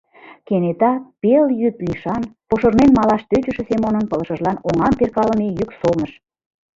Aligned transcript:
Кенета 0.47 0.91
пелйӱд 1.21 1.75
лийшан 1.85 2.21
пошырнен 2.47 2.91
малаш 2.97 3.21
тӧчышӧ 3.29 3.63
Семонын 3.69 4.05
пылышыжлан 4.09 4.57
оҥам 4.67 4.93
перкалыме 4.99 5.47
йӱк 5.57 5.71
солныш. 5.79 6.11